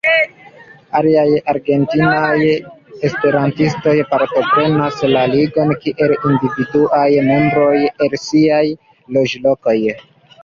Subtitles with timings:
[0.99, 2.47] Aliaj argentinaj
[3.09, 7.75] esperantistoj partoprenas la Ligon kiel individuaj membroj,
[8.07, 8.63] el siaj
[9.19, 9.77] loĝlokoj.